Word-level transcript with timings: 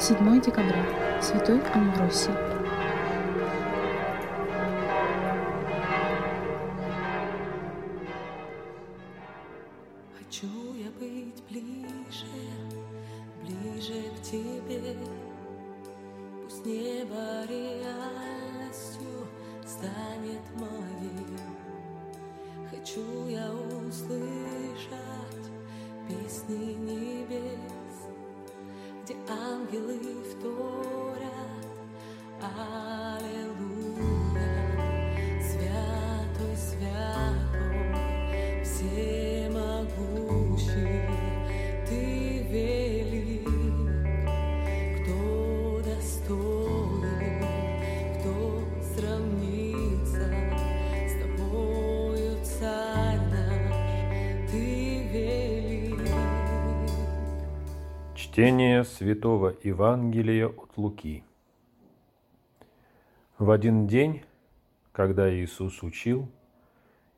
7 0.00 0.40
декабря. 0.40 0.84
Святой 1.20 1.60
Амвросий. 1.74 2.30
Хочу 10.16 10.46
я 10.74 10.88
быть 11.00 11.42
ближе, 11.50 12.26
ближе 13.42 14.04
к 14.16 14.22
тебе. 14.22 14.96
Пусть 16.44 16.64
небо 16.64 17.44
реальностью 17.48 19.26
станет 19.66 20.42
моим. 20.54 21.38
Хочу 22.70 23.26
я 23.26 23.50
услышать 23.50 24.88
песни 26.08 26.74
небес, 26.74 27.77
где 29.08 29.16
ангелы 29.26 29.98
вторят. 30.30 31.47
Чтение 58.38 58.84
Святого 58.84 59.52
Евангелия 59.64 60.46
от 60.46 60.76
Луки. 60.76 61.24
В 63.36 63.50
один 63.50 63.88
день, 63.88 64.22
когда 64.92 65.28
Иисус 65.28 65.82
учил, 65.82 66.30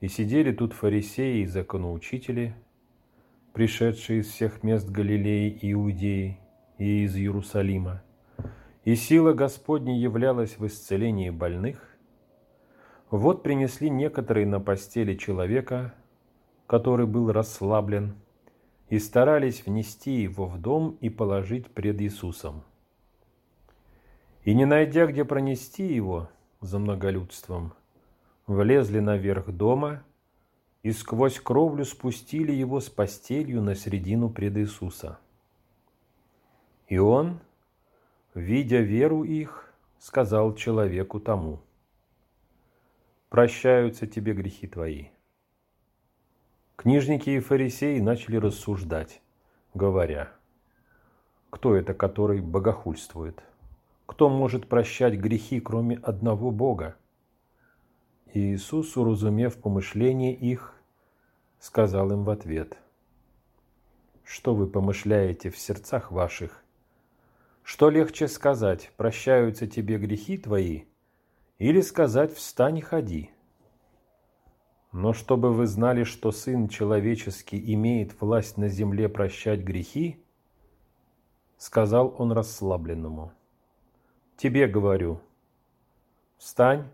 и 0.00 0.06
сидели 0.06 0.52
тут 0.52 0.74
фарисеи 0.74 1.40
и 1.40 1.46
законоучители, 1.46 2.54
пришедшие 3.52 4.20
из 4.20 4.28
всех 4.28 4.62
мест 4.62 4.88
Галилеи 4.88 5.50
и 5.50 5.72
Иудеи 5.72 6.38
и 6.78 7.02
из 7.02 7.16
Иерусалима, 7.16 8.04
и 8.84 8.94
сила 8.94 9.32
Господня 9.32 9.98
являлась 9.98 10.56
в 10.56 10.64
исцелении 10.68 11.30
больных, 11.30 11.98
вот 13.10 13.42
принесли 13.42 13.90
некоторые 13.90 14.46
на 14.46 14.60
постели 14.60 15.16
человека, 15.16 15.94
который 16.68 17.06
был 17.06 17.32
расслаблен, 17.32 18.14
и 18.88 18.98
старались 18.98 19.64
внести 19.66 20.22
его 20.22 20.46
в 20.46 20.58
дом 20.60 20.96
и 21.00 21.10
положить 21.10 21.66
пред 21.72 22.00
Иисусом. 22.00 22.62
И 24.44 24.54
не 24.54 24.64
найдя, 24.64 25.06
где 25.06 25.24
пронести 25.24 25.86
его 25.86 26.30
за 26.60 26.78
многолюдством, 26.78 27.74
влезли 28.46 29.00
наверх 29.00 29.50
дома 29.50 30.02
и 30.82 30.92
сквозь 30.92 31.38
кровлю 31.38 31.84
спустили 31.84 32.52
его 32.52 32.80
с 32.80 32.88
постелью 32.88 33.62
на 33.62 33.74
середину 33.74 34.30
пред 34.30 34.56
Иисуса. 34.56 35.18
И 36.86 36.96
он, 36.96 37.40
видя 38.34 38.78
веру 38.78 39.22
их, 39.22 39.70
сказал 39.98 40.54
человеку 40.54 41.20
тому, 41.20 41.60
«Прощаются 43.28 44.06
тебе 44.06 44.32
грехи 44.32 44.66
твои». 44.66 45.08
Книжники 46.78 47.30
и 47.30 47.40
фарисеи 47.40 47.98
начали 47.98 48.36
рассуждать, 48.36 49.20
говоря, 49.74 50.32
«Кто 51.50 51.74
это, 51.74 51.92
который 51.92 52.40
богохульствует?» 52.40 53.42
Кто 54.06 54.30
может 54.30 54.68
прощать 54.68 55.14
грехи, 55.18 55.60
кроме 55.60 55.96
одного 55.96 56.50
Бога? 56.50 56.96
И 58.32 58.54
Иисус, 58.54 58.96
уразумев 58.96 59.60
помышления 59.60 60.34
их, 60.34 60.74
сказал 61.58 62.10
им 62.12 62.24
в 62.24 62.30
ответ, 62.30 62.78
«Что 64.24 64.54
вы 64.54 64.66
помышляете 64.66 65.50
в 65.50 65.58
сердцах 65.58 66.10
ваших? 66.10 66.64
Что 67.64 67.90
легче 67.90 68.28
сказать, 68.28 68.90
прощаются 68.96 69.66
тебе 69.66 69.98
грехи 69.98 70.38
твои, 70.38 70.84
или 71.58 71.80
сказать, 71.80 72.32
встань 72.32 72.78
и 72.78 72.82
ходи? 72.82 73.30
Но 74.92 75.12
чтобы 75.12 75.52
вы 75.52 75.66
знали, 75.66 76.04
что 76.04 76.32
Сын 76.32 76.68
Человеческий 76.68 77.62
имеет 77.74 78.18
власть 78.20 78.56
на 78.56 78.68
земле 78.68 79.08
прощать 79.08 79.60
грехи, 79.60 80.24
сказал 81.58 82.14
он 82.16 82.32
расслабленному, 82.32 83.32
тебе 84.36 84.66
говорю, 84.66 85.20
встань, 86.38 86.88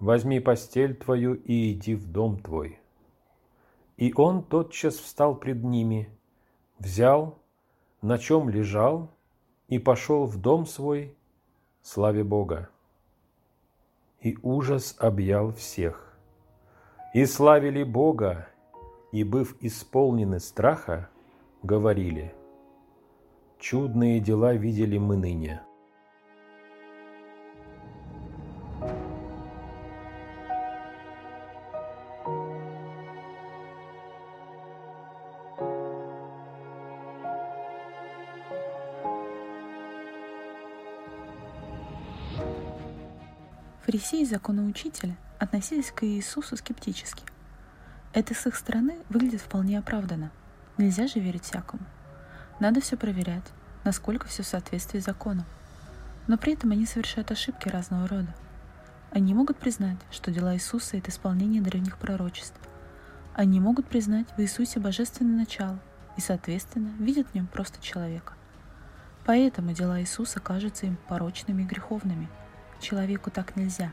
возьми 0.00 0.40
постель 0.40 0.96
твою 0.96 1.34
и 1.34 1.72
иди 1.72 1.94
в 1.94 2.10
дом 2.10 2.40
твой. 2.40 2.80
И 3.96 4.12
он 4.16 4.42
тотчас 4.42 4.96
встал 4.96 5.36
пред 5.36 5.62
ними, 5.62 6.08
взял, 6.78 7.38
на 8.02 8.18
чем 8.18 8.48
лежал, 8.48 9.10
и 9.68 9.78
пошел 9.78 10.24
в 10.24 10.38
дом 10.38 10.66
свой, 10.66 11.14
славе 11.82 12.24
Бога. 12.24 12.68
И 14.20 14.36
ужас 14.42 14.96
объял 14.98 15.52
всех. 15.52 16.09
И 17.12 17.26
славили 17.26 17.82
Бога, 17.82 18.46
и, 19.10 19.24
быв 19.24 19.56
исполнены 19.60 20.38
страха, 20.38 21.10
говорили, 21.64 22.32
«Чудные 23.58 24.20
дела 24.20 24.54
видели 24.54 24.96
мы 24.96 25.16
ныне». 25.16 25.60
Фарисеи 43.82 44.22
и 44.22 44.24
законоучители 44.24 45.16
относились 45.40 45.90
к 45.90 46.04
Иисусу 46.04 46.56
скептически. 46.56 47.24
Это 48.12 48.34
с 48.34 48.46
их 48.46 48.54
стороны 48.54 48.98
выглядит 49.08 49.40
вполне 49.40 49.78
оправданно. 49.78 50.30
Нельзя 50.78 51.08
же 51.08 51.18
верить 51.18 51.44
всякому. 51.44 51.82
Надо 52.60 52.80
все 52.80 52.96
проверять, 52.96 53.44
насколько 53.82 54.28
все 54.28 54.42
в 54.42 54.46
соответствии 54.46 55.00
с 55.00 55.06
законом. 55.06 55.44
Но 56.28 56.38
при 56.38 56.52
этом 56.52 56.70
они 56.70 56.86
совершают 56.86 57.30
ошибки 57.30 57.68
разного 57.68 58.06
рода. 58.06 58.32
Они 59.10 59.34
могут 59.34 59.56
признать, 59.56 59.98
что 60.12 60.30
дела 60.30 60.54
Иисуса— 60.54 60.96
это 60.98 61.10
исполнение 61.10 61.62
древних 61.62 61.98
пророчеств. 61.98 62.60
Они 63.34 63.58
могут 63.58 63.88
признать 63.88 64.28
в 64.36 64.40
Иисусе 64.40 64.78
божественное 64.78 65.38
начало 65.38 65.80
и, 66.16 66.20
соответственно, 66.20 66.92
видят 66.98 67.28
в 67.28 67.34
нем 67.34 67.46
просто 67.46 67.82
человека. 67.82 68.34
Поэтому 69.24 69.72
дела 69.72 70.00
Иисуса 70.00 70.38
кажутся 70.38 70.86
им 70.86 70.96
порочными 71.08 71.62
и 71.62 71.66
греховными— 71.66 72.28
Человеку 72.80 73.30
так 73.30 73.56
нельзя. 73.56 73.92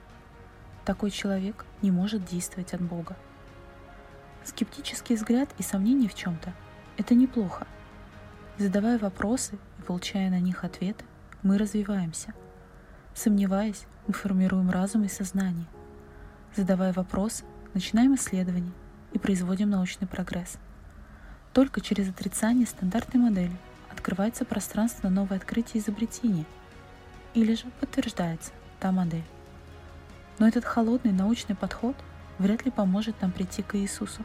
Такой 0.88 1.12
человек 1.12 1.66
не 1.81 1.92
может 1.92 2.24
действовать 2.24 2.74
от 2.74 2.80
Бога. 2.80 3.18
Скептический 4.46 5.18
взгляд 5.18 5.50
и 5.58 5.62
сомнения 5.62 6.08
в 6.08 6.16
чем-то– 6.16 6.53
это 6.98 7.14
неплохо. 7.14 7.68
Задавая 8.58 8.98
вопросы 8.98 9.56
и 9.80 9.81
получая 9.81 10.30
на 10.30 10.40
них 10.40 10.64
ответы, 10.64 11.03
мы 11.44 11.58
развиваемся. 11.58 12.34
Сомневаясь, 13.14 13.86
мы 14.08 14.14
формируем 14.14 14.70
разум 14.70 15.03
и 15.03 15.09
сознание. 15.09 15.66
Задавая 16.56 16.94
вопросы, 16.94 17.44
начинаем 17.74 18.16
исследование 18.16 18.72
и 19.12 19.19
производим 19.19 19.69
научный 19.69 20.08
прогресс. 20.08 20.58
Только 21.52 21.81
через 21.81 22.08
отрицание 22.08 22.66
стандартной 22.66 23.19
модели 23.19 23.57
открывается 23.92 24.45
пространство 24.45 25.10
на 25.10 25.16
новое 25.16 25.38
открытие 25.38 25.81
и 25.81 25.83
изобретение, 25.83 26.45
или 27.33 27.56
же 27.56 27.66
подтверждается– 27.81 28.54
та 28.80 28.94
модель. 28.94 29.25
Но 30.39 30.48
этот 30.48 30.66
холодный 30.66 31.12
научный 31.12 31.56
подход 31.56 31.95
вряд 32.38 32.66
ли 32.66 32.72
поможет 32.72 33.19
нам 33.22 33.31
прийти 33.31 33.63
к 33.63 33.75
Иисусу. 33.75 34.24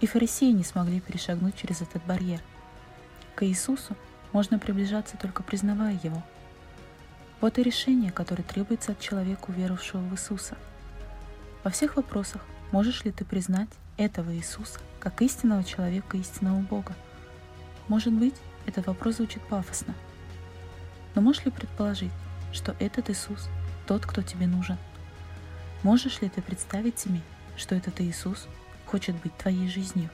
И 0.00 0.06
фарисеи 0.06 0.50
не 0.50 0.64
смогли 0.64 1.00
перешагнуть 1.00 1.56
через 1.56 1.80
этот 1.80 2.04
барьер. 2.04 2.40
К 3.36 3.46
Иисусу 3.46 3.96
можно 4.32 4.58
приближаться 4.58 5.16
только 5.16 5.42
признавая 5.42 5.98
Его. 6.02 6.22
Вот 7.40 7.58
и 7.58 7.62
решение, 7.62 8.10
которое 8.10 8.42
требуется 8.42 8.92
от 8.92 9.00
человека, 9.00 9.50
уверовавшего 9.50 10.00
в 10.00 10.12
Иисуса. 10.12 10.56
Во 11.64 11.70
всех 11.70 11.96
вопросах 11.96 12.42
можешь 12.72 13.04
ли 13.04 13.12
ты 13.12 13.24
признать 13.24 13.68
этого 13.96 14.34
Иисуса 14.34 14.80
как 14.98 15.22
истинного 15.22 15.62
человека, 15.62 16.16
истинного 16.16 16.60
Бога? 16.60 16.94
Может 17.88 18.12
быть, 18.12 18.34
этот 18.66 18.86
вопрос 18.86 19.16
звучит 19.16 19.42
пафосно. 19.42 19.94
Но 21.14 21.20
можешь 21.20 21.44
ли 21.44 21.50
предположить, 21.50 22.12
что 22.52 22.74
этот 22.78 23.10
Иисус– 23.10 23.48
тот, 23.86 24.06
кто 24.06 24.22
тебе 24.22 24.46
нужен. 24.46 24.78
Можешь 25.82 26.20
ли 26.20 26.28
ты 26.28 26.40
представить 26.42 26.98
себе, 26.98 27.20
что 27.56 27.74
этот 27.74 28.00
Иисус 28.00 28.46
хочет 28.86 29.16
быть 29.16 29.36
твоей 29.36 29.68
жизнью? 29.68 30.10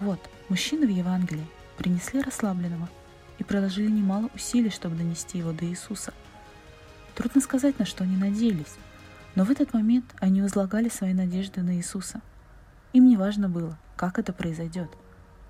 Вот, 0.00 0.18
мужчины 0.48 0.86
в 0.86 0.90
Евангелии 0.90 1.46
принесли 1.78 2.20
расслабленного 2.20 2.88
и 3.38 3.44
приложили 3.44 3.88
немало 3.90 4.28
усилий, 4.34 4.70
чтобы 4.70 4.96
донести 4.96 5.38
его 5.38 5.52
до 5.52 5.64
Иисуса. 5.64 6.12
Трудно 7.14 7.40
сказать, 7.40 7.78
на 7.78 7.84
что 7.84 8.02
они 8.02 8.16
надеялись, 8.16 8.74
но 9.36 9.44
в 9.44 9.50
этот 9.50 9.72
момент 9.72 10.04
они 10.18 10.42
возлагали 10.42 10.88
свои 10.88 11.14
надежды 11.14 11.62
на 11.62 11.76
Иисуса. 11.76 12.20
Им 12.92 13.06
не 13.06 13.16
важно 13.16 13.48
было, 13.48 13.78
как 13.96 14.18
это 14.18 14.32
произойдет, 14.32 14.90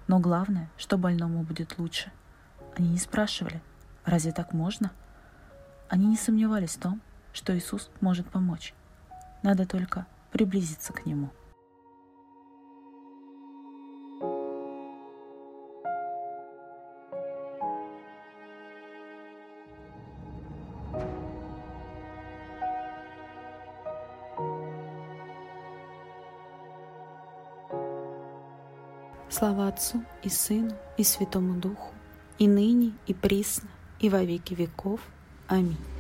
но 0.09 0.19
главное, 0.19 0.69
что 0.77 0.99
больному 0.99 1.43
будет 1.43 1.79
лучше. 1.79 2.13
Они 2.77 2.89
не 2.91 2.99
спрашивали, 2.99 3.63
разве 4.05 4.33
так 4.33 4.53
можно? 4.53 4.91
Они 5.89 6.07
не 6.07 6.17
сомневались 6.17 6.77
в 6.77 6.81
том, 6.81 7.01
что 7.33 7.57
Иисус 7.57 7.91
может 8.01 8.27
помочь. 8.31 8.75
Надо 9.43 9.67
только 9.67 10.07
приблизиться 10.31 10.93
к 10.93 11.07
Нему. 11.07 11.31
Слава 29.29 29.67
Отцу 29.67 30.05
и 30.23 30.29
Сыну 30.29 30.77
и 30.99 31.03
Святому 31.03 31.59
Духу, 31.59 31.93
и 32.39 32.47
ныне, 32.47 32.93
и 33.07 33.15
присно, 33.15 33.69
и 33.99 34.09
во 34.09 34.23
веки 34.23 34.55
веков. 34.55 35.01
Аминь. 35.49 35.92